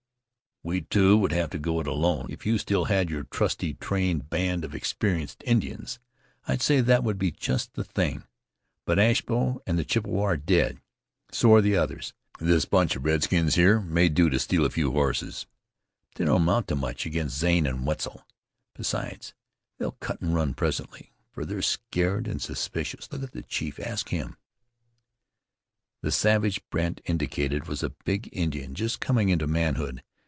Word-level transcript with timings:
"We 0.63 0.81
two 0.81 1.17
would 1.17 1.31
have 1.31 1.49
to 1.51 1.57
go 1.57 1.79
it 1.79 1.87
alone. 1.87 2.27
If 2.29 2.45
you 2.45 2.59
still 2.59 2.85
had 2.85 3.09
your 3.09 3.23
trusty, 3.23 3.73
trained 3.73 4.29
band 4.29 4.63
of 4.63 4.75
experienced 4.75 5.41
Indians, 5.43 5.97
I'd 6.47 6.61
say 6.61 6.81
that 6.81 7.03
would 7.03 7.17
be 7.17 7.31
just 7.31 7.73
the 7.73 7.83
thing. 7.83 8.25
But 8.85 8.99
Ashbow 8.99 9.63
and 9.65 9.79
the 9.79 9.83
Chippewa 9.83 10.21
are 10.21 10.37
dead; 10.37 10.79
so 11.31 11.51
are 11.55 11.61
the 11.61 11.75
others. 11.75 12.13
This 12.39 12.65
bunch 12.65 12.95
of 12.95 13.05
redskins 13.05 13.55
here 13.55 13.79
may 13.81 14.07
do 14.07 14.29
to 14.29 14.37
steal 14.37 14.63
a 14.63 14.69
few 14.69 14.91
horses; 14.91 15.47
but 16.11 16.19
they 16.19 16.25
don't 16.25 16.41
amount 16.43 16.67
to 16.67 16.75
much 16.75 17.07
against 17.07 17.39
Zane 17.39 17.65
and 17.65 17.83
Wetzel. 17.87 18.23
Besides, 18.75 19.33
they'll 19.79 19.93
cut 19.93 20.21
and 20.21 20.35
run 20.35 20.53
presently, 20.53 21.11
for 21.31 21.43
they're 21.43 21.63
scared 21.63 22.27
and 22.27 22.39
suspicious. 22.39 23.11
Look 23.11 23.23
at 23.23 23.31
the 23.31 23.41
chief; 23.41 23.79
ask 23.79 24.09
him." 24.09 24.37
The 26.01 26.11
savage 26.11 26.61
Brandt 26.69 27.01
indicated 27.05 27.67
was 27.67 27.81
a 27.81 27.89
big 28.05 28.29
Indian 28.31 28.75
just 28.75 28.99
coming 28.99 29.29
into 29.29 29.47
manhood. 29.47 30.03